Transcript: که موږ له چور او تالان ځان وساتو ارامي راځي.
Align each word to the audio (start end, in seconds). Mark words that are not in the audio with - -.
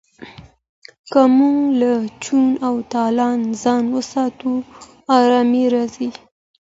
که 1.11 1.21
موږ 1.35 1.61
له 1.81 1.93
چور 2.23 2.51
او 2.67 2.75
تالان 2.93 3.39
ځان 3.63 3.83
وساتو 3.95 4.51
ارامي 5.17 5.65
راځي. 5.73 6.09